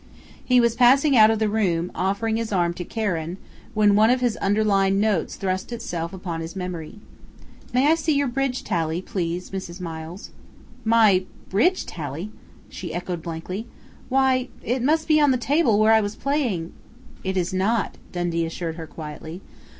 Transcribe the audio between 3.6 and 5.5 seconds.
when one of his underlined notes